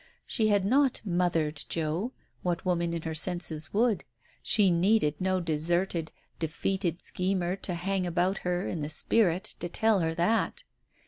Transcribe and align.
She 0.25 0.47
had 0.47 0.65
not 0.65 0.99
"mothered" 1.05 1.63
Joe, 1.69 2.11
what 2.41 2.65
woman 2.65 2.91
in 2.91 3.03
her 3.03 3.13
senses 3.13 3.71
would? 3.71 4.03
She 4.41 4.71
needed 4.71 5.13
no 5.21 5.39
deserted, 5.39 6.11
defeated 6.39 7.05
schemer 7.05 7.55
to 7.57 7.75
hang 7.75 8.07
about 8.07 8.39
her, 8.39 8.67
in 8.67 8.81
the 8.81 8.89
spirit, 8.89 9.43
to 9.59 9.69
tell 9.69 9.99
her 9.99 10.15
that 10.15 10.63